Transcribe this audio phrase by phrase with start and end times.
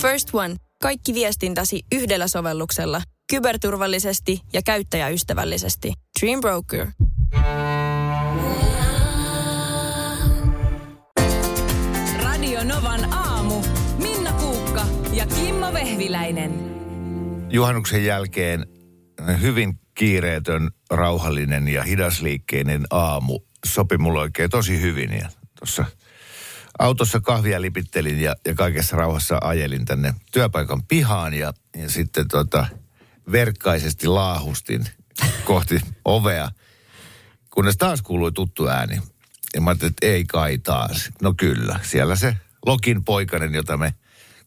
[0.00, 0.56] First One.
[0.82, 3.02] Kaikki viestintäsi yhdellä sovelluksella.
[3.30, 5.92] Kyberturvallisesti ja käyttäjäystävällisesti.
[6.20, 6.86] Dream Broker.
[12.22, 13.62] Radio Novan aamu.
[13.98, 16.52] Minna Kuukka ja Kimmo Vehviläinen.
[17.50, 18.66] Juhannuksen jälkeen
[19.40, 25.12] hyvin kiireetön, rauhallinen ja hidasliikkeinen aamu sopi mulle oikein tosi hyvin.
[25.12, 25.28] Ja
[25.58, 25.84] tuossa
[26.80, 32.66] autossa kahvia lipittelin ja, ja kaikessa rauhassa ajelin tänne työpaikan pihaan ja, ja sitten tota,
[33.32, 34.86] verkkaisesti laahustin
[35.44, 36.50] kohti ovea,
[37.50, 39.00] kunnes taas kuului tuttu ääni.
[39.54, 41.10] Ja mä ajattelin, että ei kai taas.
[41.22, 42.36] No kyllä, siellä se
[42.66, 43.94] Lokin poikainen, jota me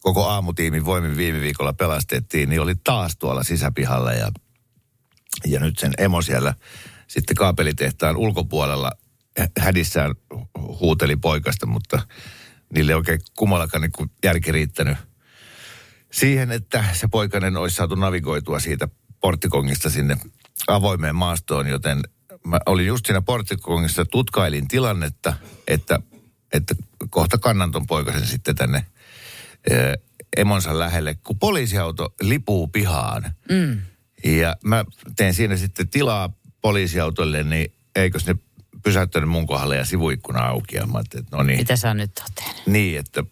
[0.00, 4.32] koko aamutiimin voimin viime viikolla pelastettiin, niin oli taas tuolla sisäpihalla ja,
[5.46, 6.54] ja nyt sen emo siellä
[7.08, 8.92] sitten kaapelitehtaan ulkopuolella
[9.58, 10.14] hädissään
[10.58, 12.02] huuteli poikasta, mutta
[12.74, 14.98] niille ei oikein kummallakaan niin järki riittänyt
[16.12, 18.88] siihen, että se poikainen olisi saatu navigoitua siitä
[19.20, 20.16] porttikongista sinne
[20.66, 22.00] avoimeen maastoon, joten
[22.46, 25.34] mä olin just siinä porttikongissa, tutkailin tilannetta,
[25.68, 25.98] että,
[26.52, 26.74] että
[27.10, 28.86] kohta kannan ton poikasen sitten tänne
[29.70, 29.94] ää,
[30.36, 33.34] emonsa lähelle, kun poliisiauto lipuu pihaan.
[33.50, 33.80] Mm.
[34.24, 34.84] Ja mä
[35.16, 38.36] teen siinä sitten tilaa poliisiautolle, niin eikös ne
[38.84, 40.76] pysäyttänyt mun kohdalle ja sivuikkuna auki.
[40.76, 41.58] Ja mä että no niin.
[41.58, 42.66] Mitä sä nyt oot tehnyt?
[42.66, 43.24] Niin, että,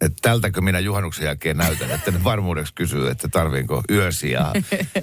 [0.00, 4.52] että tältäkö minä juhannuksen jälkeen näytän, että ne varmuudeksi kysyy, että tarviinko yösijaa.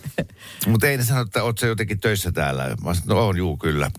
[0.68, 2.64] Mutta ei ne sano, että oot sä jotenkin töissä täällä.
[2.84, 3.92] Mä sanoin, no on juu kyllä.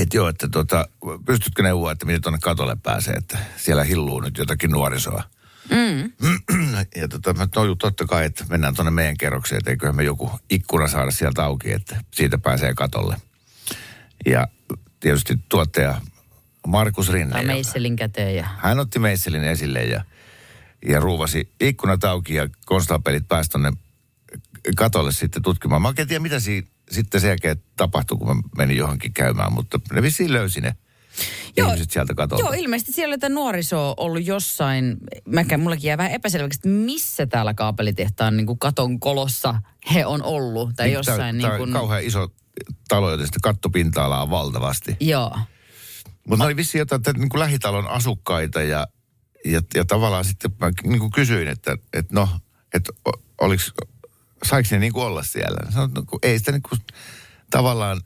[0.00, 0.88] Että joo, että tota,
[1.26, 5.22] pystytkö neuvoa, että miten tuonne katolle pääsee, että siellä hilluu nyt jotakin nuorisoa.
[5.70, 6.12] Mm.
[7.00, 10.30] ja tota, mä no, totta kai, että mennään tuonne meidän kerrokseen, että eiköhän me joku
[10.50, 13.16] ikkuna saada sieltä auki, että siitä pääsee katolle.
[14.26, 14.48] Ja
[15.00, 16.00] tietysti tuottaja
[16.66, 17.38] Markus Rinne.
[17.38, 18.36] Ja meisselin käteen.
[18.36, 18.46] Ja...
[18.58, 20.04] Hän otti meisselin esille ja,
[20.88, 23.72] ja ruuvasi ikkunat auki ja konstaapelit pääsi tuonne
[24.76, 25.82] katolle sitten tutkimaan.
[25.82, 29.80] Mä en tiedä, mitä siinä sitten sen jälkeen tapahtui, kun mä menin johonkin käymään, mutta
[29.92, 30.76] ne vissiin löysi ne
[31.56, 32.44] joo, ihmiset sieltä katolta.
[32.44, 33.16] Joo, ilmeisesti siellä
[33.72, 39.00] on ollut jossain, mäkään mullakin jää vähän epäselväksi, että missä täällä kaapelitehtaan niin kuin katon
[39.00, 39.54] kolossa
[39.94, 40.70] he on ollut.
[40.76, 41.70] Tai niin, jossain tämä, niin kuin...
[41.70, 42.28] Tämä kauhean iso
[42.88, 44.96] talo, joten sitten kattopinta-alaa valtavasti.
[45.00, 45.38] Joo.
[46.28, 48.86] Mutta ne oli vissiin jotain että, niin kuin lähitalon asukkaita ja,
[49.44, 52.28] ja, ja tavallaan sitten mä niin kuin kysyin, että, että no,
[52.74, 52.92] että
[53.40, 53.72] oliks,
[54.44, 55.72] saiko ne niin kuin olla siellä?
[55.72, 56.80] Sanoin, no, kun ei sitä niin kuin,
[57.50, 58.00] tavallaan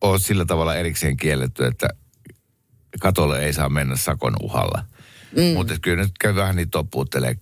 [0.00, 1.88] ole sillä tavalla erikseen kielletty, että
[3.00, 4.84] katolle ei saa mennä sakon uhalla.
[5.36, 5.54] Mm.
[5.54, 7.36] Mutta kyllä nyt käy vähän niin toppuuttelee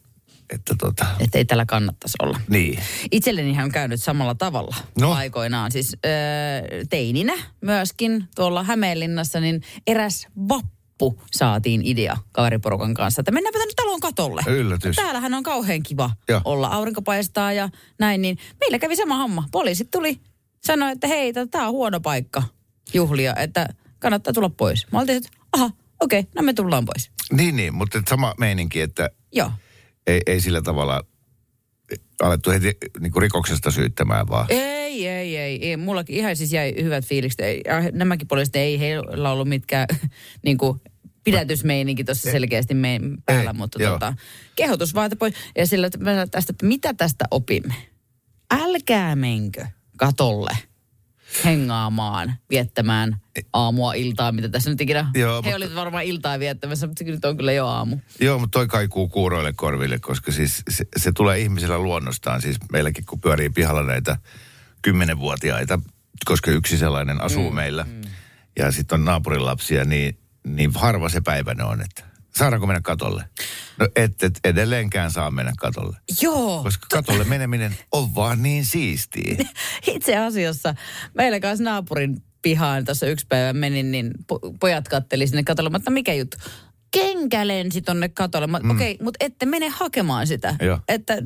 [0.51, 1.07] että tota...
[1.21, 2.41] Että ei tällä kannattaisi olla.
[2.49, 2.79] Niin.
[3.11, 5.13] Itselleni on käynyt samalla tavalla no.
[5.13, 5.73] aikoinaan.
[5.73, 13.59] Siis öö, teininä myöskin tuolla Hämeenlinnassa, niin eräs vappu saatiin idea kaveriporukan kanssa, että mennäänpä
[13.59, 14.43] tänne talon katolle.
[14.47, 14.97] Yllätys.
[14.97, 16.41] Täällähän on kauhean kiva ja.
[16.45, 17.69] olla, aurinko paistaa ja
[17.99, 19.49] näin, niin meillä kävi sama homma.
[19.53, 20.21] Poliisit tuli,
[20.65, 22.43] sanoi, että hei, tämä on huono paikka
[22.95, 23.69] juhlia, että
[23.99, 24.87] kannattaa tulla pois.
[24.93, 27.11] Mä oltiin, että aha, okei, okay, no me tullaan pois.
[27.33, 29.51] Niin, niin, mutta sama meininki, että Joo.
[30.07, 31.03] Ei, ei sillä tavalla
[32.23, 34.47] alettu heti niin kuin rikoksesta syyttämään vaan.
[34.49, 35.77] Ei, ei, ei, ei.
[35.77, 37.41] Mullakin ihan siis jäi hyvät fiilikset.
[37.41, 37.63] Ei,
[37.93, 39.87] nämäkin poliisit ei heillä ollut mitkään
[40.45, 40.81] niin kuin
[41.25, 44.15] pidätysmeininki tuossa selkeästi meidän päällä, ei, mutta tota,
[44.57, 45.35] kehotus vaan, pois.
[45.57, 45.91] Ja sillä
[46.31, 47.75] tästä, että mitä tästä opimme?
[48.51, 49.67] Älkää menkö
[49.97, 50.57] katolle
[51.45, 53.17] hengaamaan, viettämään
[53.53, 55.11] aamua, iltaa, mitä tässä nyt ikinä.
[55.15, 55.57] Joo, He mutta...
[55.57, 57.99] olivat varmaan iltaa viettämässä, mutta se nyt on kyllä jo aamu.
[58.21, 62.43] Joo, mutta toi kaikuu kuuroille korville, koska siis se, se tulee ihmisellä luonnostaan.
[62.43, 64.17] Siis meilläkin, kun pyörii pihalla näitä
[64.83, 65.81] kymmenenvuotiaita,
[66.25, 68.01] koska yksi sellainen asuu mm, meillä, mm.
[68.59, 72.81] ja sitten on naapurin lapsia, niin, niin harva se päivä ne on, että saadaanko mennä
[72.81, 73.25] katolle?
[73.79, 75.97] No et, et edelleenkään saa mennä katolle.
[76.23, 76.63] Joo.
[76.63, 79.37] Koska katolle meneminen on vaan niin siistiä.
[79.95, 80.75] Itse asiassa
[81.15, 85.71] meillä kanssa naapurin pihaan tuossa yksi päivä menin, niin po- pojat katteli sinne katolle.
[85.71, 86.37] Mutta mikä juttu?
[86.91, 88.47] Kenkä lensi tonne katolle.
[88.47, 88.71] Mm.
[88.71, 90.57] Okei, okay, mutta ette mene hakemaan sitä.
[90.63, 90.79] Joo.
[90.89, 91.23] Että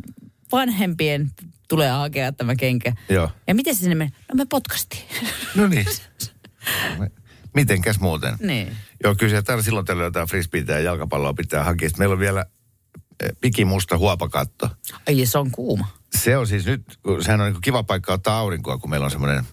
[0.52, 1.30] vanhempien
[1.68, 2.92] tulee hakea tämä kenkä.
[3.08, 3.30] Joo.
[3.46, 4.10] Ja miten se sinne meni?
[4.28, 5.02] No me potkastiin.
[5.54, 5.86] No niin.
[7.54, 8.36] Mitenkäs muuten?
[8.40, 8.76] Niin.
[9.04, 11.88] Joo, kyllä täällä silloin tällä jotain frisbeitä ja jalkapalloa pitää hakea.
[11.88, 12.44] Sitten meillä on vielä
[13.22, 14.70] eh, pikimusta huopakatto.
[15.08, 15.88] Ai se on kuuma.
[16.16, 16.82] Se on siis nyt,
[17.20, 19.44] sehän on niin kiva paikka ottaa aurinkoa, kun meillä on semmoinen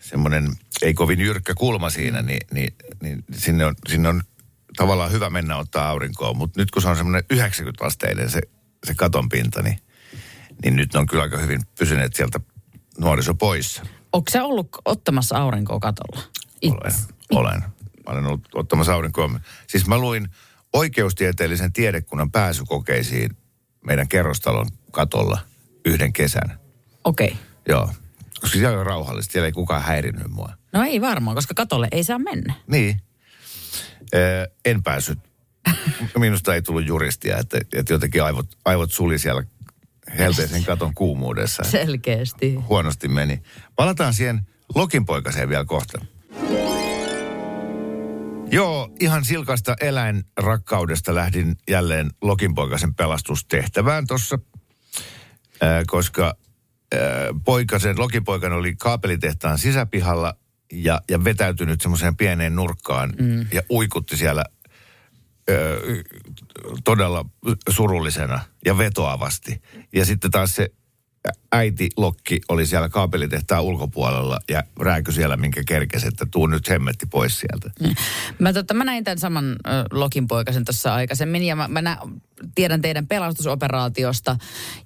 [0.00, 0.52] semmoinen
[0.82, 4.22] ei kovin jyrkkä kulma siinä, niin, niin, niin sinne, on, sinne on
[4.76, 6.34] tavallaan hyvä mennä ottaa aurinkoa.
[6.34, 8.40] Mutta nyt kun se on semmoinen 90-asteinen se,
[8.86, 9.78] se katon pinta, niin,
[10.62, 12.40] niin nyt ne on kyllä aika hyvin pysyneet sieltä
[12.98, 13.82] nuoriso poissa.
[14.12, 16.22] Onko se ollut ottamassa aurinkoa katolla?
[16.62, 16.74] It.
[16.74, 16.92] Olen,
[17.30, 17.60] olen.
[18.06, 19.40] Mä olen ollut ottamassa aurinkoa.
[19.66, 20.28] Siis mä luin
[20.72, 23.36] oikeustieteellisen tiedekunnan pääsykokeisiin
[23.84, 25.38] meidän kerrostalon katolla
[25.84, 26.58] yhden kesän.
[27.04, 27.26] Okei.
[27.26, 27.38] Okay.
[27.68, 27.90] Joo.
[28.40, 30.52] Koska siellä on rauhallista, siellä ei kukaan häirinnyt mua.
[30.72, 32.54] No ei varmaan, koska katolle ei saa mennä.
[32.66, 33.00] Niin.
[34.14, 35.18] Öö, en päässyt.
[36.18, 39.42] Minusta ei tullut juristia, että, että jotenkin aivot, aivot suli siellä
[40.18, 41.62] helteisen katon kuumuudessa.
[41.64, 42.54] Selkeästi.
[42.54, 43.42] Huonosti meni.
[43.76, 44.40] Palataan siihen
[44.74, 45.98] Lokinpoikaseen vielä kohta.
[48.50, 54.38] Joo, ihan silkasta eläinrakkaudesta lähdin jälleen Lokinpoikasen pelastustehtävään tuossa,
[55.86, 56.36] koska
[56.92, 57.00] ää,
[57.44, 60.34] poikasen, Lokinpoikainen oli kaapelitehtaan sisäpihalla
[60.72, 63.46] ja, ja vetäytynyt semmoiseen pieneen nurkkaan mm.
[63.52, 64.44] ja uikutti siellä
[66.84, 67.24] todella
[67.70, 69.62] surullisena ja vetoavasti.
[69.92, 70.68] Ja sitten taas se
[71.52, 77.06] äiti Lokki oli siellä kaapelitehtaan ulkopuolella ja rääky siellä, minkä kerkesi, että tuu nyt hemmetti
[77.06, 77.70] pois sieltä.
[77.80, 77.94] Mm.
[78.38, 81.98] Mä, totta, mä näin tämän saman äh, Lokin poikasen tuossa aikaisemmin ja mä, mä nä,
[82.54, 84.36] tiedän teidän pelastusoperaatiosta.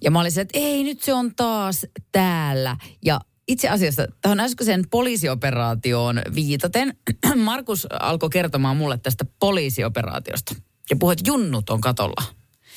[0.02, 2.76] Ja mä olisin, että ei nyt se on taas täällä.
[3.04, 6.96] Ja itse asiassa tähän äskeiseen poliisioperaatioon viitaten,
[7.36, 10.54] Markus alkoi kertomaan mulle tästä poliisioperaatiosta.
[10.90, 12.22] Ja puhuit, että junnut on katolla.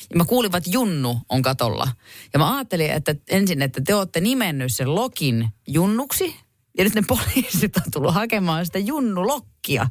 [0.09, 1.87] Ja mä kuulin, että Junnu on katolla.
[2.33, 6.35] Ja mä ajattelin, että ensin, että te olette nimennyt sen Lokin Junnuksi.
[6.77, 9.89] Ja nyt ne poliisit on tullut hakemaan sitä Junnu-lokkia.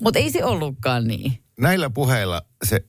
[0.00, 1.38] Mutta ei se ollutkaan niin.
[1.58, 2.84] Näillä puheilla se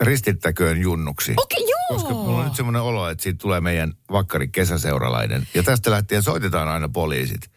[0.00, 1.34] ristittäköön junnuksi.
[1.36, 1.73] Okei, okay.
[1.88, 5.48] Koska mulla on nyt semmoinen olo, että siitä tulee meidän vakkari kesäseuralainen.
[5.54, 7.50] Ja tästä lähtien soitetaan aina poliisit.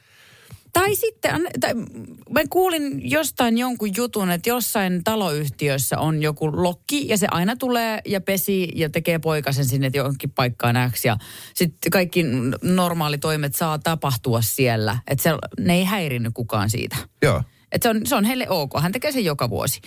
[0.73, 1.73] Tai sitten, tai
[2.29, 8.01] mä kuulin jostain jonkun jutun, että jossain taloyhtiössä on joku lokki ja se aina tulee
[8.05, 11.17] ja pesi ja tekee poikasen sinne johonkin paikkaan X ja
[11.53, 12.25] sitten kaikki
[12.61, 14.97] normaalitoimet saa tapahtua siellä.
[15.07, 16.95] Että ne ei häirinnyt kukaan siitä.
[17.21, 17.43] Joo.
[17.71, 18.71] Että se on, se on heille ok.
[18.81, 19.81] Hän tekee sen joka vuosi.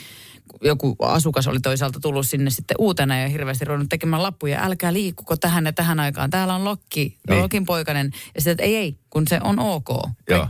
[0.63, 4.65] Joku asukas oli toisaalta tullut sinne sitten uutena ja hirveästi ruvennut tekemään lappuja.
[4.65, 6.31] Älkää liikkuko tähän ja tähän aikaan.
[6.31, 7.43] Täällä on lokki, niin.
[7.43, 8.11] lokin poikainen.
[8.35, 9.89] Ja sitten, että ei, ei, kun se on ok.
[10.31, 10.49] Joo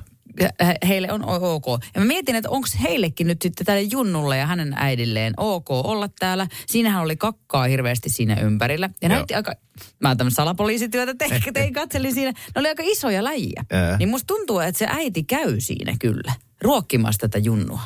[0.88, 1.66] heille on ok.
[1.94, 6.08] Ja mä mietin, että onko heillekin nyt sitten tälle Junnulle ja hänen äidilleen ok olla
[6.18, 6.46] täällä.
[6.66, 8.90] Siinähän oli kakkaa hirveästi siinä ympärillä.
[9.02, 9.16] Ja Joo.
[9.16, 9.52] näytti aika,
[10.00, 12.30] mä tämmöistä salapoliisityötä tein, tein, katselin siinä.
[12.30, 13.64] Ne oli aika isoja läjiä.
[13.72, 13.96] Ää.
[13.96, 16.32] Niin musta tuntuu, että se äiti käy siinä kyllä,
[16.62, 17.80] ruokkimassa tätä Junnua.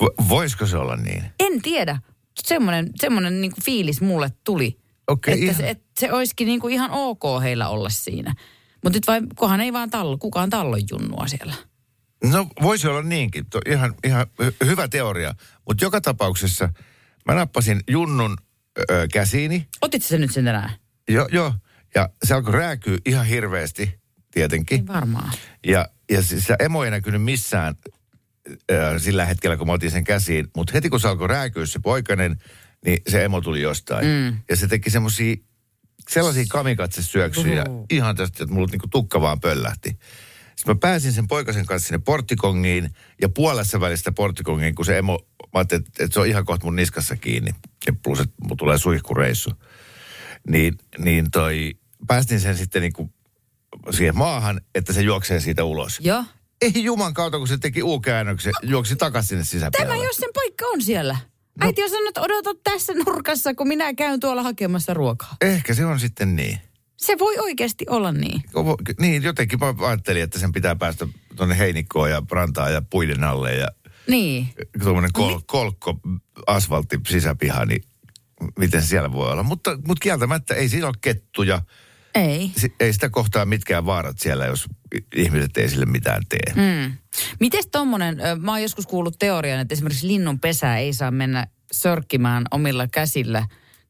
[0.00, 1.24] Vo, voisiko se olla niin?
[1.40, 1.98] En tiedä.
[2.42, 4.78] Semmoinen, semmoinen niin fiilis mulle tuli.
[5.08, 5.56] Okay, että, ihan...
[5.56, 8.34] se, että se olisikin niin kuin ihan ok heillä olla siinä.
[8.84, 11.54] Mutta nyt vai, kohan ei vaan tallo, kukaan tallon junnua siellä.
[12.24, 14.26] No voisi olla niinkin, to, ihan, ihan
[14.64, 15.34] hyvä teoria.
[15.68, 16.68] Mutta joka tapauksessa
[17.26, 18.36] mä nappasin junnun
[18.90, 19.68] ö, käsiini.
[19.82, 20.70] Otit se nyt sen tänään?
[21.08, 21.54] Joo, joo.
[21.94, 24.00] Ja se alkoi rääkyä ihan hirveästi,
[24.30, 24.80] tietenkin.
[24.80, 25.32] Ei varmaan.
[25.66, 27.74] Ja, ja siis se emo ei näkynyt missään
[28.98, 30.46] sillä hetkellä, kun mä otin sen käsiin.
[30.56, 32.36] Mutta heti kun se alkoi rääkyä se poikainen,
[32.84, 34.06] niin se emo tuli jostain.
[34.06, 34.38] Mm.
[34.50, 35.36] Ja se teki semmoisia
[36.08, 37.86] sellaisia kamikatse-syöksyjä Uhu.
[37.90, 39.88] ihan tästä, että mulla niinku tukka vaan pöllähti.
[40.56, 42.90] Sitten mä pääsin sen poikasen kanssa sinne porttikongiin
[43.20, 46.76] ja puolessa välistä porttikongiin, kun se emo, mä ajattelin, että se on ihan kohta mun
[46.76, 47.50] niskassa kiinni.
[47.86, 49.50] Ja plus, että mulla tulee suihkureissu.
[50.48, 51.74] Niin, niin toi,
[52.06, 53.10] päästin sen sitten niinku
[53.90, 56.00] siihen maahan, että se juoksee siitä ulos.
[56.00, 56.24] Joo.
[56.60, 59.94] Ei juman kautta, kun se teki U-käännöksen, no, juoksi takaisin sinne sisäpihalle.
[59.94, 61.16] Tämä jos sen paikka on siellä.
[61.60, 65.36] No, Äiti on sanonut, odota tässä nurkassa, kun minä käyn tuolla hakemassa ruokaa.
[65.40, 66.60] Ehkä se on sitten niin.
[66.96, 68.42] Se voi oikeasti olla niin.
[69.00, 73.54] Niin, jotenkin mä ajattelin, että sen pitää päästä tuonne heinikkoon ja rantaan ja puiden alle
[73.54, 73.68] ja...
[74.08, 74.48] Niin.
[74.82, 76.00] Tuommoinen kol, kolkko
[76.46, 77.84] asfaltti sisäpiha, niin
[78.58, 79.42] miten se siellä voi olla.
[79.42, 81.62] Mutta, mutta kieltämättä ei siinä ole kettuja.
[82.16, 82.50] Ei.
[82.80, 84.66] Ei sitä kohtaa mitkään vaarat siellä, jos
[85.16, 86.54] ihmiset ei sille mitään tee.
[86.54, 86.92] Mm.
[87.40, 92.44] Mites tommonen, mä oon joskus kuullut teorian, että esimerkiksi linnun pesää ei saa mennä sörkkimään
[92.50, 93.46] omilla käsillä,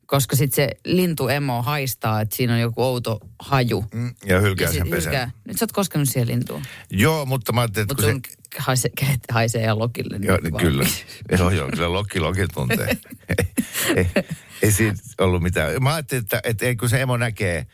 [0.06, 3.84] koska sitten se lintuemo haistaa, että siinä on joku outo haju.
[3.94, 5.12] Mm, ja hylkää ja sen pesän.
[5.12, 5.30] Hylkää.
[5.44, 6.62] Nyt sä oot koskenut siihen lintuun.
[6.90, 8.22] Joo, mutta mä ajattelin, että Mut kun
[8.54, 8.60] se...
[8.62, 8.90] haise,
[9.30, 10.18] haisee ja lokille.
[10.22, 10.86] Joo, niin kyllä.
[11.38, 12.86] joo, joo, kyllä lokki lokki tuntee.
[13.38, 13.46] ei,
[13.96, 14.10] ei,
[14.62, 15.82] ei siinä ollut mitään.
[15.82, 17.66] Mä ajattelin, että, että kun se emo näkee,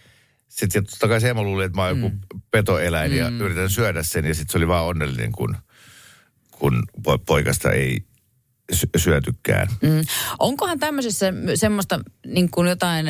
[0.53, 2.03] sitten totta kai se emo luuli, että mä oon mm.
[2.03, 2.17] joku
[2.51, 3.41] petoeläin ja mm.
[3.41, 4.25] yritän syödä sen.
[4.25, 5.57] Ja sitten se oli vaan onnellinen, kun,
[6.51, 6.83] kun
[7.27, 8.05] poikasta ei
[8.97, 9.69] syötykään.
[9.83, 10.01] Mm.
[10.39, 13.07] Onkohan tämmöisessä semmoista niin kuin jotain,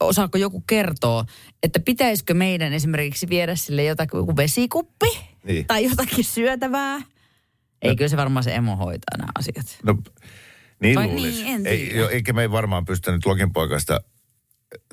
[0.00, 1.24] osaako joku kertoa,
[1.62, 5.66] että pitäisikö meidän esimerkiksi viedä sille jotakin, joku vesikuppi niin.
[5.66, 7.02] tai jotakin syötävää?
[7.82, 8.08] Eikö no.
[8.08, 9.78] se varmaan se emo hoitaa nämä asiat?
[9.82, 9.98] No
[10.80, 11.44] niin Vai luulisi.
[11.44, 14.00] Niin, ei, jo, eikä me ei varmaan pystynyt lokinpoikasta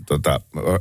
[0.06, 0.40] tota,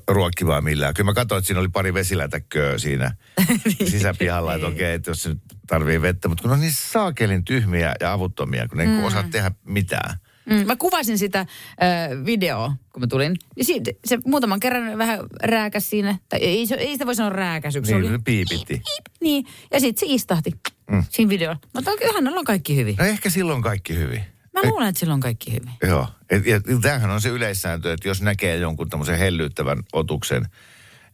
[0.09, 0.95] ruokkimaan millään.
[0.95, 3.14] Kyllä mä katsoin, että siinä oli pari vesilätäkköä siinä
[3.78, 3.90] niin.
[3.90, 6.28] sisäpihalla, että okei, okay, että jos se tarvii vettä.
[6.28, 9.04] Mutta kun on niin saakelin tyhmiä ja avuttomia, kun ne mm.
[9.04, 10.19] osaa tehdä mitään.
[10.50, 11.47] Mm, mä kuvasin sitä äh,
[12.26, 13.37] videoa, kun mä tulin.
[13.57, 16.19] Ja siitä, se muutaman kerran vähän rääkäs siinä.
[16.28, 17.92] Tai ei, se- ei sitä voi sanoa rääkäsyksi.
[17.92, 18.83] Niin, se oli, piipitti.
[19.21, 19.47] niin.
[19.73, 20.50] Ja sitten se istahti
[20.90, 21.04] mm.
[21.11, 21.59] siinä videolla.
[21.75, 22.97] Mä oon kyllähän on kaikki hyvin.
[22.99, 24.23] No ehkä silloin kaikki hyvin.
[24.62, 25.70] Mä luulen, että sillä on kaikki hyvin.
[25.82, 26.08] Joo.
[26.30, 30.46] Et, ja tämähän on se yleissääntö, että jos näkee jonkun tämmöisen hellyyttävän otuksen,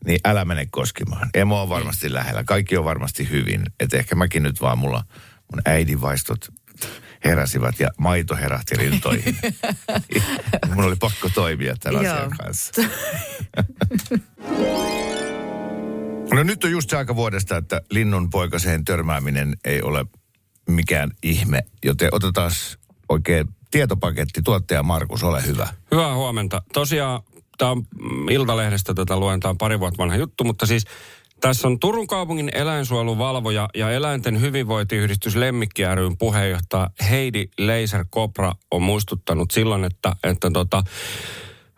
[0.05, 1.31] niin älä mene koskemaan.
[1.35, 2.45] Emo on varmasti lähellä.
[2.45, 3.63] Kaikki on varmasti hyvin.
[3.81, 5.05] Että ehkä mäkin nyt vaan mulla,
[5.53, 6.49] mun äidinvaistot
[7.25, 9.39] heräsivät ja maito herähti rintoihin.
[10.75, 12.15] mun oli pakko toimia tämän Joo.
[12.15, 12.83] asian kanssa.
[16.33, 20.07] No nyt on just se aika vuodesta, että linnun poikaseen törmääminen ei ole
[20.69, 22.51] mikään ihme, joten otetaan
[23.09, 24.43] oikein tietopaketti.
[24.45, 25.69] Tuottaja Markus, ole hyvä.
[25.91, 26.63] Hyvää huomenta.
[26.73, 27.23] Tosiaan
[27.59, 30.85] tämä on mm, Iltalehdestä tätä luen, tämä on pari vuotta vanha juttu, mutta siis
[31.41, 38.83] tässä on Turun kaupungin eläinsuojeluvalvoja ja eläinten hyvinvointiyhdistys Lemmikki ryn puheenjohtaja Heidi Leiser Kopra on
[38.83, 40.83] muistuttanut silloin, että, että tota,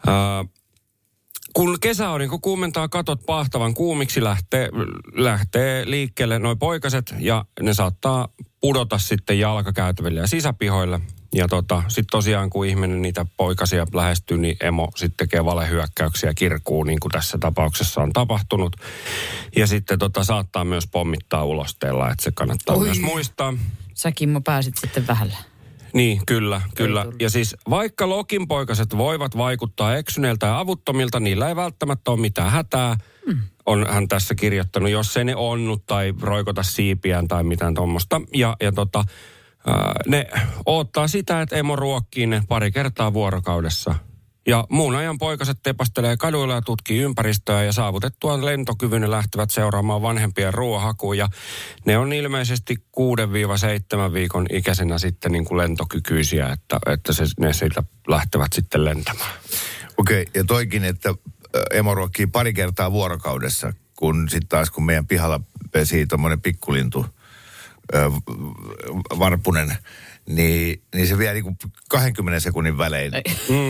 [0.06, 0.44] ää,
[1.52, 4.68] kun kesäaurinko kuumentaa katot pahtavan kuumiksi, lähtee,
[5.14, 8.28] lähtee liikkeelle noin poikaset ja ne saattaa
[8.60, 11.00] pudota sitten jalkakäytäville ja sisäpihoille.
[11.38, 16.84] Ja tota, sitten tosiaan kun ihminen niitä poikasia lähestyy, niin emo sitten tekee valehyökkäyksiä kirkuu,
[16.84, 18.76] niin kuin tässä tapauksessa on tapahtunut.
[19.56, 22.84] Ja sitten tota, saattaa myös pommittaa ulosteella, että se kannattaa Oi.
[22.84, 23.54] myös muistaa.
[23.94, 25.36] Sä Kimmo pääsit sitten vähällä.
[25.92, 27.06] Niin, kyllä, kyllä.
[27.20, 32.96] Ja siis vaikka lokinpoikaset voivat vaikuttaa eksyneiltä ja avuttomilta, niillä ei välttämättä ole mitään hätää.
[33.26, 33.38] Mm.
[33.66, 38.20] On hän tässä kirjoittanut, jos ei ne onnut tai roikota siipiään tai mitään tuommoista.
[38.34, 39.04] Ja, ja tota,
[40.06, 40.26] ne
[40.66, 43.94] odottaa sitä, että emo ruokkii ne pari kertaa vuorokaudessa.
[44.46, 50.54] Ja muun ajan poikaset tepastelee kaduilla ja tutkii ympäristöä ja saavutettuaan lentokyvyn lähtevät seuraamaan vanhempien
[50.54, 51.18] ruohakuun.
[51.18, 51.28] Ja
[51.86, 52.76] ne on ilmeisesti
[54.10, 59.32] 6-7 viikon ikäisenä sitten niin kuin lentokykyisiä, että, että se, ne siitä lähtevät sitten lentämään.
[59.96, 61.14] Okei, ja toikin, että
[61.72, 67.06] emo ruokkii pari kertaa vuorokaudessa, kun sitten taas kun meidän pihalla pesii tuommoinen pikkulintu,
[69.18, 69.76] varpunen,
[70.28, 71.56] niin, niin se vie niinku
[71.88, 73.12] 20 sekunnin välein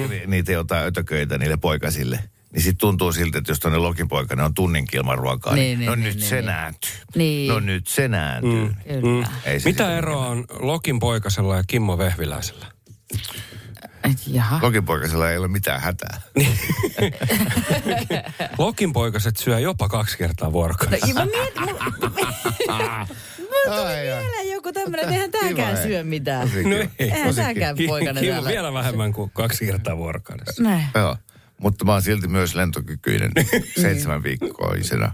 [0.09, 2.21] ni- niitä jotain ötököitä niille poikasille.
[2.53, 5.87] Niin sitten tuntuu siltä, että jos tuonne lokin poikana on tunnin ilman ruokaa, niin, Niin,
[5.87, 6.47] no niin, nyt niin, se niin.
[6.47, 6.91] nääntyy.
[7.17, 7.49] Niin.
[7.49, 8.65] No nyt se nääntyy.
[8.65, 8.75] Mm.
[9.01, 9.29] Kyllä.
[9.45, 12.67] Ei se Mitä eroa on Lokin poikasella ja Kimmo Vehviläisellä?
[14.05, 14.59] Et Jaha.
[14.63, 16.21] Lokin poikasella ei ole mitään hätää.
[18.59, 21.07] Lokin poikaset syö jopa kaksi kertaa vuorokaudessa.
[21.07, 21.63] No, mä mietin,
[23.67, 24.23] mulla, tuli Ai, ai.
[24.23, 25.87] mieleen joku tämmöinen, että eihän tääkään hei.
[25.87, 26.51] syö mitään.
[26.65, 26.89] No ei.
[26.99, 28.51] Eihän tääkään Kimmo täällä.
[28.51, 30.63] vielä vähemmän kuin kaksi kertaa vuorokaudessa.
[30.63, 30.85] Näin.
[30.95, 31.17] Joo,
[31.61, 33.33] mutta mä oon silti myös lentokykyinen
[33.83, 35.13] seitsemän viikkoisena.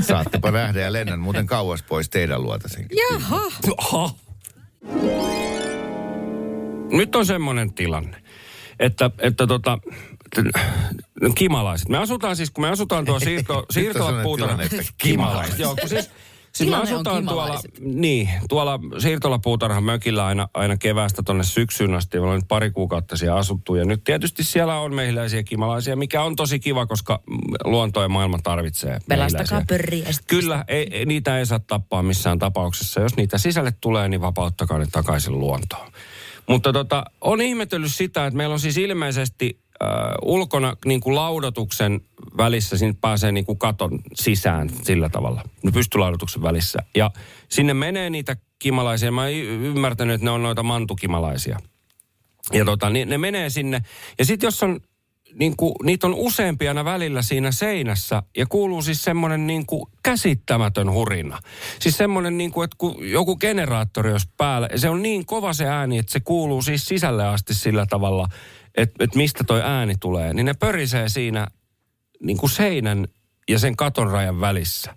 [0.00, 2.98] Saattepa nähdä ja lennän muuten kauas pois teidän luota senkin.
[3.12, 3.40] Jaha.
[3.78, 4.16] Oho.
[6.90, 8.22] Nyt on semmoinen tilanne,
[8.80, 9.78] että, että tota,
[11.34, 11.88] kimalaiset.
[11.88, 14.62] Me asutaan siis, kun me asutaan tuo siirto, siirtolapuutarha.
[14.98, 15.58] kimalaiset.
[15.58, 16.10] Joo, kun siis,
[16.54, 22.16] siis me asutaan tuolla, niin, tuolla siirtolapuutarhan mökillä aina, aina keväästä tonne syksyyn asti.
[22.18, 26.22] Me ollaan nyt pari kuukautta siellä asuttu ja nyt tietysti siellä on mehiläisiä kimalaisia, mikä
[26.22, 27.20] on tosi kiva, koska
[27.64, 29.66] luonto ja maailma tarvitsee Pelastakaa mehiläisiä.
[29.68, 30.04] pörriä.
[30.06, 33.00] ja sit- Kyllä, ei, ei, niitä ei saa tappaa missään tapauksessa.
[33.00, 35.92] Jos niitä sisälle tulee, niin vapauttakaa ne takaisin luontoon.
[36.48, 39.58] Mutta tota, on ihmetellyt sitä, että meillä on siis ilmeisesti
[40.22, 42.00] ulkona niin kuin laudotuksen
[42.36, 46.78] välissä, sinne pääsee niin kuin katon sisään sillä tavalla, no pystylaudotuksen välissä.
[46.94, 47.10] Ja
[47.48, 49.12] sinne menee niitä kimalaisia.
[49.12, 51.58] Mä en ymmärtänyt, että ne on noita mantukimalaisia.
[52.52, 53.82] Ja tota, niin ne menee sinne.
[54.18, 54.80] Ja sitten jos on,
[55.38, 59.82] niin kuin, niitä on useampia aina välillä siinä seinässä ja kuuluu siis semmoinen niin kuin
[60.02, 61.38] käsittämätön hurina.
[61.78, 65.66] Siis semmoinen niin kuin, että kun joku generaattori olisi päällä, se on niin kova se
[65.66, 68.28] ääni, että se kuuluu siis sisälle asti sillä tavalla,
[68.74, 70.34] että, että mistä toi ääni tulee.
[70.34, 71.46] Niin ne pörisee siinä
[72.22, 73.06] niin kuin seinän
[73.48, 74.96] ja sen katon rajan välissä.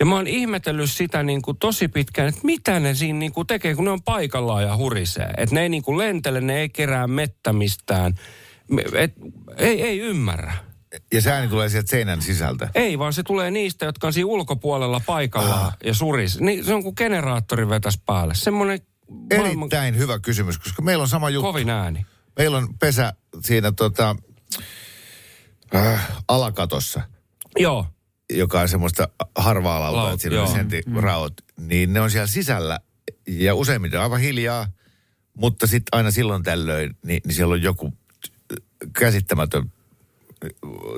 [0.00, 3.46] Ja mä oon ihmetellyt sitä niin kuin tosi pitkään, että mitä ne siinä niin kuin
[3.46, 5.30] tekee, kun ne on paikallaan ja hurisee.
[5.36, 8.14] Että ne ei niin kuin lentele, ne ei kerää mettä mistään.
[8.94, 9.14] Et,
[9.56, 10.52] ei, ei ymmärrä.
[11.12, 12.68] Ja se ääni tulee sieltä seinän sisältä.
[12.74, 16.40] Ei, vaan se tulee niistä, jotka on siinä ulkopuolella paikallaan ja suris.
[16.40, 18.34] Niin, se on kuin generaattori vetäisi päälle.
[18.34, 21.46] Semmoinen maailman Erittäin hyvä kysymys, koska meillä on sama juttu.
[21.46, 22.06] kovin ääni.
[22.38, 24.16] Meillä on pesä siinä tota,
[25.74, 27.00] äh, alakatossa,
[27.58, 27.86] Joo,
[28.30, 29.08] joka on semmoista
[29.38, 31.32] harva-alalta, että siinä on senttiraot.
[31.58, 32.80] Niin ne on siellä sisällä
[33.26, 34.66] ja useimmiten aivan hiljaa,
[35.36, 37.92] mutta sitten aina silloin tällöin, niin, niin siellä on joku
[38.92, 39.72] käsittämätön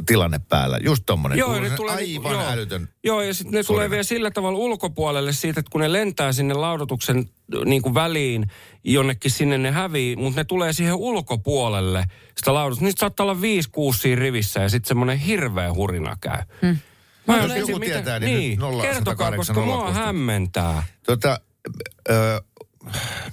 [0.07, 0.79] tilanne päällä.
[0.85, 1.39] Just tommonen.
[1.39, 2.47] Joo, ne tulee aivan joo.
[2.51, 2.89] älytön.
[3.05, 6.55] Joo, ja sitten ne tulee vielä sillä tavalla ulkopuolelle siitä, että kun ne lentää sinne
[6.55, 7.31] laudotuksen
[7.65, 8.47] niin kuin väliin,
[8.85, 12.05] jonnekin sinne ne hävii, mutta ne tulee siihen ulkopuolelle
[12.37, 12.85] sitä laudotusta.
[12.85, 16.43] Niistä saattaa olla viisi, kuusi siinä rivissä ja sitten semmoinen hirveä hurina käy.
[16.63, 16.77] Hmm.
[17.27, 20.83] Mä Jos en tiedä, joku mitä- tietää, niin nyt nolla kertokaa, 108 koska mua hämmentää.
[21.07, 21.41] Tota,
[22.11, 22.43] ö,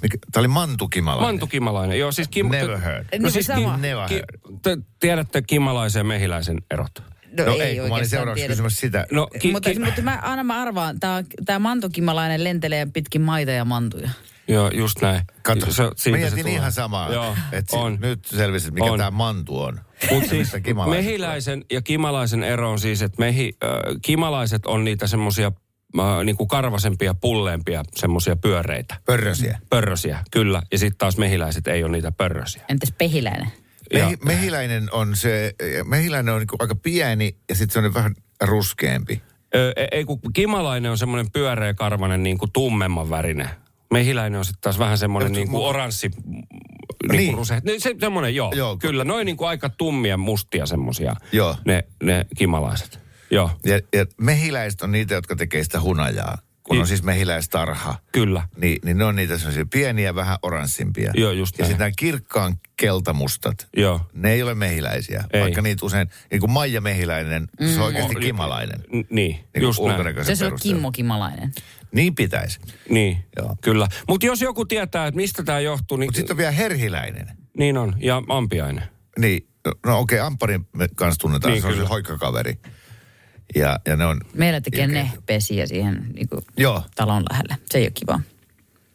[0.01, 1.27] mikä, tää oli mantukimalainen.
[1.33, 2.49] Mantu Kimalainen, joo siis Kim...
[2.49, 3.03] Never heard.
[3.03, 3.75] No Niin, siis sama.
[3.75, 4.59] Ki, Never ki, heard.
[4.61, 6.91] te tiedätte Kimalaisen ja Mehiläisen erot.
[7.37, 8.51] No, ei, kun mä olin seuraavaksi tiedä.
[8.51, 9.05] kysymässä sitä.
[9.11, 13.51] No, ki, mutta, ki, mutta mä, aina mä arvaan, tää, tää mantukimalainen lentelee pitkin maita
[13.51, 14.09] ja mantuja.
[14.47, 15.21] joo, just näin.
[15.43, 16.53] Kato, Se- siitä mä se mietin tulee.
[16.55, 17.13] ihan samaa.
[17.13, 17.97] Joo, Et si- on.
[18.01, 18.97] Nyt selvisi, mikä On.
[18.97, 19.79] tämä mantu on.
[20.11, 20.51] Mutta siis
[20.89, 23.69] mehiläisen ja kimalaisen ero on siis, että mehi, äh,
[24.01, 25.51] kimalaiset on niitä semmoisia
[25.99, 28.95] äh, niinku karvasempia, pulleempia, semmoisia pyöreitä.
[29.05, 29.59] Pörrösiä.
[29.69, 30.61] Pörrösiä, kyllä.
[30.71, 32.63] Ja sitten taas mehiläiset ei ole niitä pörrösiä.
[32.69, 33.51] Entäs pehiläinen?
[33.93, 38.15] Ja- Mehi, mehiläinen on se, mehiläinen on niinku aika pieni ja sitten se on vähän
[38.41, 39.21] ruskeampi.
[39.55, 43.49] Ö, e- ei kun kimalainen on semmoinen pyöreä karvanen niin kuin tummemman värinen.
[43.93, 46.47] Mehiläinen on sitten taas vähän semmoinen Joo, niin kuin oranssi, niin
[47.11, 47.25] Niin.
[47.29, 47.61] kuin ruse.
[47.63, 49.03] Ne, se, semmoinen, joo, Joo, kyllä.
[49.03, 51.55] Noin niin kuin aika tummia, mustia semmoisia, Joo.
[51.65, 52.99] ne, ne kimalaiset.
[53.32, 56.38] Joo, Ja, ja mehiläiset on niitä, jotka tekee sitä hunajaa.
[56.63, 58.48] Kun I- on siis mehiläistarha, kyllä.
[58.58, 61.12] niin, niin ne on niitä semmoisia pieniä, vähän oranssimpia.
[61.15, 64.01] Joo, just Ja sitten nämä kirkkaan keltamustat, Joo.
[64.13, 65.24] ne ei ole mehiläisiä.
[65.34, 65.41] Ei.
[65.41, 67.67] Vaikka niitä usein, niin kuin Maija Mehiläinen, mm.
[67.67, 68.79] se on oikeasti On- kimalainen.
[68.79, 69.05] N- niin,
[69.55, 69.91] Niin just näin.
[69.91, 70.75] ulkonäköisen Se on perusteella.
[70.75, 71.51] Kimmo Kimalainen.
[71.91, 72.60] Niin pitäisi.
[72.89, 73.55] Niin, Joo.
[73.62, 73.88] kyllä.
[74.08, 77.27] Mutta jos joku tietää, että mistä tämä johtuu, niin, Mutta sitten on vielä herhiläinen.
[77.58, 77.96] niin on.
[78.00, 78.84] Ja ampiainen.
[79.20, 79.48] Niin,
[79.86, 81.89] no okei, okay, Amparin me kanssa tunnetaan, Niin, se on se kyllä.
[81.89, 82.58] hoikkakaveri.
[83.55, 85.03] Ja, ja ne on, Meillä tekee Ilkeä.
[85.03, 87.57] ne pesiä siihen niin kuin joo, talon lähelle.
[87.71, 88.19] Se ei ole kiva.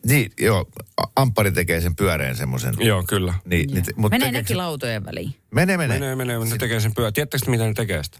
[0.06, 0.66] niin, joo,
[0.96, 2.74] A- Ampari tekee sen pyöreän semmoisen.
[2.78, 3.34] Joo, kyllä.
[3.44, 5.34] Niin, niin, te- mut Menee nekin se- lautojen väliin.
[5.50, 5.98] Menee, menee.
[5.98, 7.12] Menee, menee, ne tekee sen pyö.
[7.12, 8.18] Tiedättekö mitä ne tekee sitä?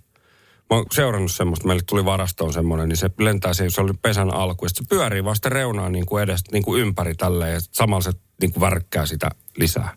[0.70, 4.34] Mä oon seurannut semmoista, meille tuli varastoon semmoinen, niin se lentää siihen, se oli pesän
[4.34, 7.60] alku, ja se pyörii vaan sitä reunaa niin kuin edestä, niin kuin ympäri tälleen, ja
[7.72, 9.94] samalla se niin kuin värkkää sitä lisää.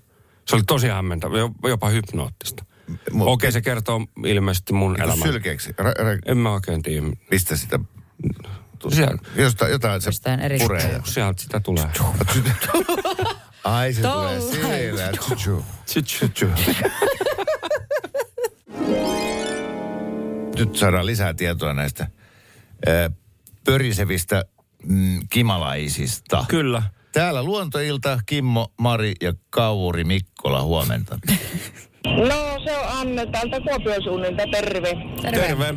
[0.48, 2.66] Se oli tosi hämmentävä, jo- jopa hypnoottista.
[3.12, 5.28] Mut- Okei, se kertoo ilmeisesti mun Niin elämän.
[5.28, 5.70] sylkeeksi.
[5.72, 7.08] Ra- ra- En mä oikein tiedä.
[7.32, 7.80] mistä sitä...
[8.90, 10.92] Siellä, Josta, jotain se Jostain eri- puree.
[10.92, 11.86] ja- sieltä sitä tulee.
[13.64, 15.12] Ai se tulee siellä.
[20.58, 22.08] Nyt saadaan lisää tietoa näistä
[23.66, 24.46] pörisevistä
[24.86, 26.46] mm, kimalaisista.
[26.50, 26.84] Kyllä.
[27.12, 31.20] Täällä Luontoilta, Kimmo, Mari ja Kauri Mikkola, huomenta.
[32.06, 34.94] No se on Anne täältä Kuopion suunnilta, terve.
[35.22, 35.74] Terve.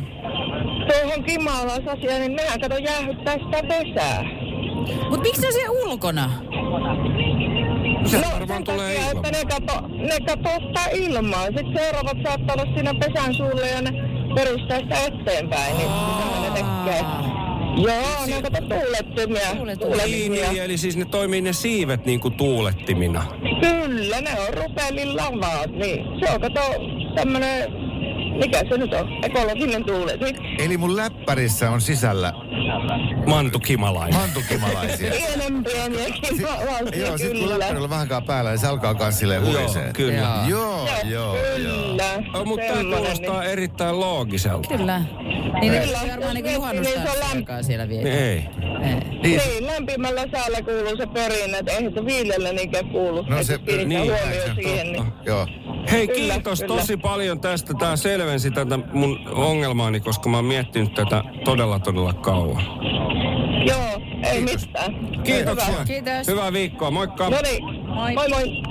[0.87, 4.23] Tuohon kimalaisasiaan, niin mehän kato jäähyttää sitä pesää.
[5.09, 6.29] Mutta miksi ne on siellä ulkona?
[8.05, 11.45] Se no varmaan sen tulee takia, että ne kato, ne kato ottaa ilmaa.
[11.45, 13.91] Sitten seuraavat saattaa olla siinä pesän suulle ja ne
[14.35, 15.77] perustaa sitä eteenpäin.
[15.77, 17.36] Niin mitä ne tekee?
[17.83, 19.55] Joo, ne kato tuulettimia.
[19.55, 19.65] Tuulettimia.
[19.65, 20.51] Niin, tuulettimia.
[20.51, 23.23] niin, eli siis ne toimii ne siivet niin kuin tuulettimina.
[23.61, 25.71] Kyllä, ne on rupelin lavaat.
[25.71, 26.05] Niin.
[26.19, 26.61] Se on kato
[27.15, 27.71] tämmönen,
[28.39, 30.37] mikä se nyt on, ekologinen tuuletin.
[30.59, 32.33] Eli mun läppärissä on sisällä
[33.27, 34.19] Mantu Kimalainen.
[34.19, 35.11] mantukimalaisia.
[35.37, 36.41] Pienen pieniäkin
[36.71, 39.83] valtia, Joo, sit kun läppäri on vähänkään päällä, niin se alkaa kans silleen hulisee.
[39.83, 40.45] Joo, kyllä.
[40.47, 40.87] Joo.
[41.03, 41.75] Joo, joo, joo.
[41.87, 42.03] Kyllä.
[42.33, 44.77] No, mutta tämä kuulostaa erittäin loogiselta.
[44.77, 45.01] Kyllä.
[45.61, 48.17] Niin ne varmaan niin Jos juhannusta niin se on aikaa siellä Niin vietä.
[48.19, 48.45] Ei.
[48.83, 48.95] Ei.
[49.23, 53.21] Niin, Niin, lämpimällä säällä kuuluu se perinne, että eihän se viljellä niinkään kuulu.
[53.29, 54.91] No se- niin, huomioon se- siihen.
[54.91, 55.05] Niin.
[55.25, 55.47] joo.
[55.91, 56.75] Hei, Kyllä, kiitos kyllä.
[56.75, 57.73] tosi paljon tästä.
[57.79, 62.46] Tämä selvensi tätä mun ongelmaani, koska mä oon miettinyt tätä todella, todella kauan.
[63.67, 65.23] Joo, ei mitään.
[65.23, 65.71] Kiitoksia.
[65.71, 65.85] Hyvä.
[65.85, 66.27] Kiitos.
[66.27, 66.91] Hyvää viikkoa.
[66.91, 67.29] Moikka.
[67.29, 68.13] No niin, Moi.
[68.13, 68.61] moi moi.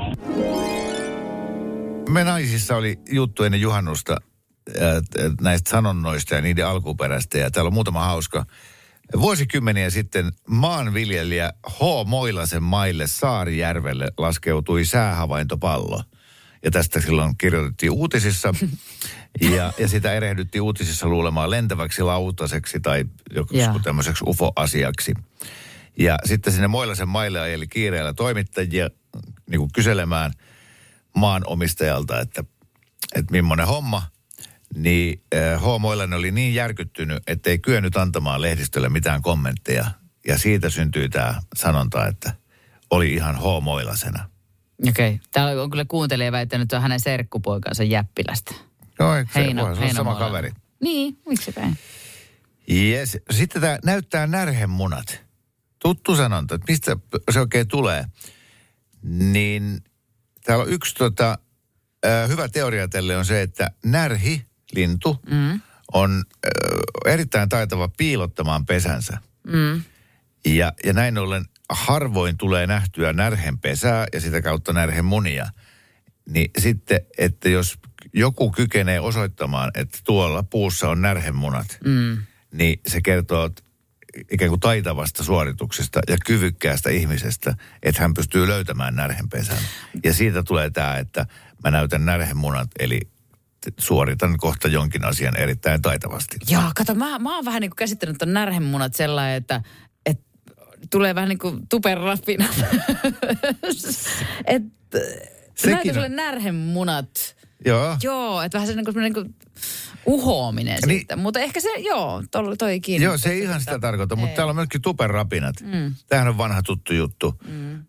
[2.08, 4.16] Me naisissa oli juttu ennen juhannusta
[5.10, 7.38] t- näistä sanonnoista ja niiden alkuperäistä.
[7.38, 8.44] Ja täällä on muutama hauska.
[9.20, 11.80] Vuosikymmeniä sitten maanviljelijä H.
[12.06, 16.02] Moilasen maille Saarijärvelle laskeutui säähavaintopallo.
[16.64, 18.54] Ja tästä silloin kirjoitettiin uutisissa.
[19.40, 23.78] Ja, ja sitä erehdyttiin uutisissa luulemaan lentäväksi lautaseksi tai joku Jaa.
[23.84, 25.14] tämmöiseksi UFO-asiaksi.
[25.98, 28.90] Ja sitten sinne Moilasen maille ajeli kiireellä toimittajia
[29.50, 30.32] niin kuin kyselemään
[31.16, 32.44] maanomistajalta, että,
[33.14, 34.02] että millainen homma.
[34.74, 35.64] Niin äh, H.
[35.80, 39.84] Moilainen oli niin järkyttynyt, että ei kyennyt antamaan lehdistölle mitään kommentteja.
[40.26, 42.32] Ja siitä syntyi tämä sanonta, että
[42.90, 43.62] oli ihan H.
[43.62, 44.28] Moilasena.
[44.88, 45.08] Okei.
[45.08, 45.18] Okay.
[45.32, 48.54] Täällä on kyllä kuuntelija väittänyt, että on hänen serkkupoikansa Jäppilästä.
[49.18, 50.50] Eikö se, Heino, voi, se on sama kaveri.
[50.80, 51.78] Niin, miksi päin?
[52.70, 53.18] Yes.
[53.30, 55.24] Sitten tämä näyttää närhemunat.
[55.78, 56.96] Tuttu sanonta, että mistä
[57.30, 58.04] se oikein tulee.
[59.02, 59.80] Niin
[60.44, 61.38] täällä on yksi tota,
[62.28, 65.60] hyvä teoria tälle on se, että närhi, lintu, mm.
[65.92, 66.24] on
[67.06, 69.18] erittäin taitava piilottamaan pesänsä.
[69.46, 69.82] Mm.
[70.46, 75.46] Ja, ja näin ollen harvoin tulee nähtyä närhen pesää ja sitä kautta närhen munia.
[76.28, 77.78] Niin sitten, että jos
[78.12, 82.18] joku kykenee osoittamaan, että tuolla puussa on närhenmunat, mm.
[82.52, 83.50] niin se kertoo
[84.30, 89.58] ikään kuin taitavasta suorituksesta ja kyvykkäästä ihmisestä, että hän pystyy löytämään närhenpesän.
[90.04, 91.26] Ja siitä tulee tämä, että
[91.64, 93.00] mä näytän närhenmunat, eli
[93.78, 96.36] suoritan kohta jonkin asian erittäin taitavasti.
[96.48, 99.62] Joo, kato, mä, mä oon vähän niin kuin käsittänyt ton närhenmunat sellainen, että
[100.90, 102.48] tulee vähän niin kuin tuperrapina.
[104.46, 104.98] että
[105.66, 107.36] näytä sulle närhenmunat.
[107.64, 107.96] Joo.
[108.02, 109.34] Joo, että vähän se niin kuin, niin kuin
[110.06, 111.18] uhoaminen niin, sitten.
[111.18, 113.04] Mutta ehkä se, joo, toi, toi kiinni.
[113.04, 115.54] Joo, se ei ihan sitä tarkoita, mutta täällä on myöskin tupen rapinat.
[115.62, 115.94] Mm.
[116.08, 117.34] Tämähän on vanha tuttu juttu.
[117.48, 117.74] Mm.
[117.74, 117.82] Ö,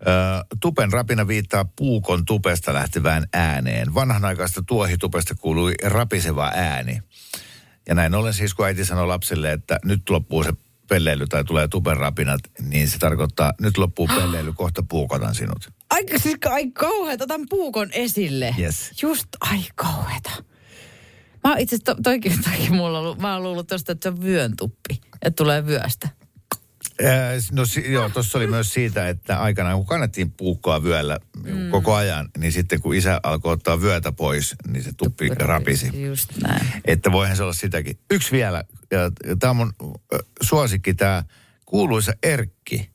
[0.60, 3.94] tupen rapina viittaa puukon tupesta lähtevään ääneen.
[3.94, 7.02] Vanhanaikaista tuohitupesta kuului rapiseva ääni.
[7.88, 10.54] Ja näin ollen siis, kun äiti sanoi lapselle, että nyt loppuu se
[10.88, 15.70] pelleily tai tulee tupen rapinat, niin se tarkoittaa, nyt loppuu pelleily, kohta puukotan sinut.
[15.90, 18.56] Ai, siis ai kauheeta, otan puukon esille.
[18.60, 18.92] Yes.
[19.02, 20.32] Just, ai kauheeta.
[21.44, 24.22] Mä itse asiassa to, toikin, toikin mulla ollut, mä oon luullut tosta, että se on
[24.22, 26.10] vyön tuppi, että tulee vyöstä.
[27.52, 31.70] No joo, tuossa oli myös siitä, että aikanaan kun kannettiin puukkoa vyöllä mm.
[31.72, 36.02] koko ajan, niin sitten kun isä alkoi ottaa vyötä pois, niin se tuppi, tuppi rapisi.
[36.02, 36.68] Just näin.
[36.86, 38.00] Että voihan se olla sitäkin.
[38.12, 39.74] Yksi vielä, ja tämä on mun
[40.42, 41.24] suosikki, tämä
[41.66, 42.90] kuuluisa Erkki,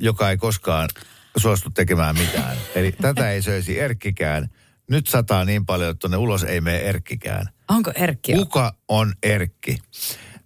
[0.00, 0.88] joka ei koskaan
[1.36, 2.56] suostu tekemään mitään.
[2.74, 4.48] Eli tätä ei söisi Erkkikään.
[4.90, 7.48] Nyt sataa niin paljon, että tuonne ulos ei mene Erkkikään.
[7.68, 8.32] Onko Erkki?
[8.32, 9.78] Kuka on Erkki?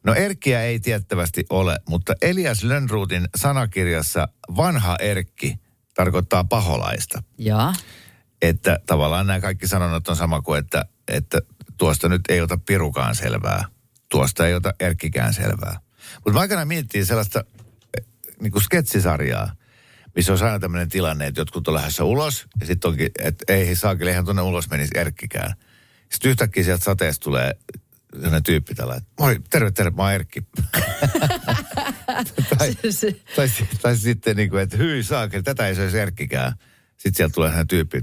[0.04, 5.56] No Erkkiä ei tiettävästi ole, mutta Elias Lönnruutin sanakirjassa vanha Erkki
[5.94, 7.22] tarkoittaa paholaista.
[7.38, 7.72] Ja.
[8.42, 11.40] Että tavallaan nämä kaikki sanonnat on sama kuin, että, että
[11.78, 13.64] tuosta nyt ei ota pirukaan selvää.
[14.10, 15.80] Tuosta ei ota Erkkikään selvää.
[16.14, 17.44] Mutta mä aikanaan miettii sellaista
[17.98, 18.04] eh,
[18.40, 19.52] niin kuin sketsisarjaa,
[20.16, 23.76] missä on aina tämmöinen tilanne, että jotkut on lähdössä ulos, ja sitten onkin, että ei
[23.76, 25.54] saakeli, eihän tuonne ulos menisi Erkkikään.
[26.12, 27.52] Sitten yhtäkkiä sieltä sateesta tulee
[28.12, 30.40] sellainen tyyppi tällä, että moi, terve, terve, mä oon Erkki.
[32.58, 32.74] tai,
[33.36, 33.48] tai,
[33.82, 36.52] tai, sitten niin kuin, että hyi saakeli, tätä ei saisi Erkkikään.
[36.90, 38.02] Sitten sieltä tulee sellainen tyyppi,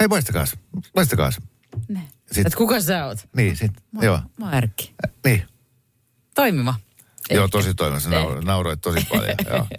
[0.00, 0.56] hei maistakaas,
[0.94, 1.40] maistakaas.
[1.88, 2.00] Ne.
[2.26, 3.18] Sitten, että kuka sä oot?
[3.36, 4.20] Niin, sit, mä, joo.
[4.38, 4.94] Mä oon Erkki.
[5.06, 5.46] Äh, niin.
[6.34, 6.74] Toimiva.
[7.30, 8.00] Joo, tosi toimiva.
[8.00, 8.10] Sä
[8.44, 9.34] nauroit tosi paljon.
[9.50, 9.66] joo.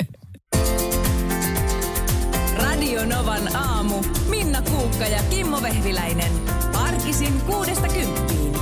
[2.64, 4.04] Radio Novan aamu.
[4.30, 6.32] Minna Kuukka ja Kimmo Vehviläinen.
[6.74, 8.54] Arkisin kuudesta kymppiin.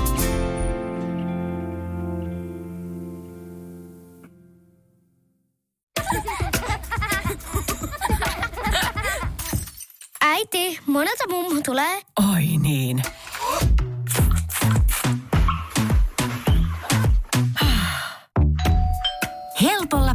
[10.21, 12.01] Äiti, monelta mummu tulee?
[12.33, 13.03] Oi niin.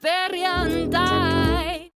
[0.00, 1.55] perriantar.